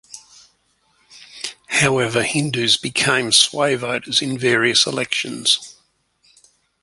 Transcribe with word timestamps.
However, 1.67 2.23
Hindus 2.23 2.75
became 2.75 3.31
sway 3.31 3.75
voters 3.75 4.19
in 4.23 4.35
various 4.35 4.87
elections. 4.87 5.75